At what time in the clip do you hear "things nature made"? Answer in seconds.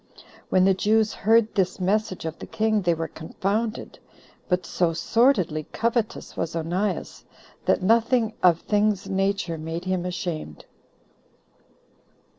8.61-9.85